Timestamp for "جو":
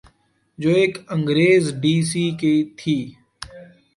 0.59-0.69